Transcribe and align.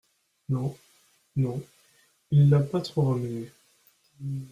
Non, 0.49 0.75
non, 1.35 1.61
il 2.31 2.49
l’a 2.49 2.59
pas 2.59 2.81
trop 2.81 3.03
ramenée. 3.11 3.51